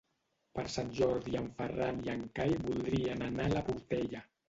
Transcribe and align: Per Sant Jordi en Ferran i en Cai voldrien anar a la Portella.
Per 0.59 0.63
Sant 0.75 0.89
Jordi 1.01 1.37
en 1.43 1.51
Ferran 1.61 2.01
i 2.07 2.11
en 2.17 2.25
Cai 2.41 2.59
voldrien 2.67 3.25
anar 3.31 3.51
a 3.51 3.57
la 3.59 3.67
Portella. 3.73 4.29